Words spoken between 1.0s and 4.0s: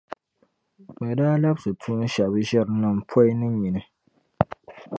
daa labsi tuun’ shεba ʒirinim’ poi ni nyini.